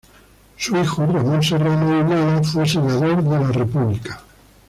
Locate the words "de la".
3.23-3.51